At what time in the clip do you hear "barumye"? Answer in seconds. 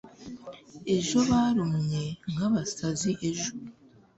1.29-2.03